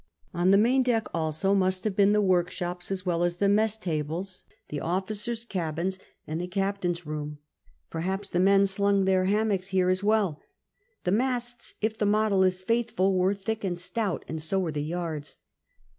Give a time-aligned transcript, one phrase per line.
[0.33, 3.77] On the main deck also must have been the workshops, as well as the mess
[3.77, 7.37] tables, the officers* cabins, and the captain's room.
[7.91, 10.41] Perhaps the men slung their hammocks here as well.
[11.03, 14.81] The masts, if the model is faithful, were thick and stout, and so were the
[14.81, 15.37] yards.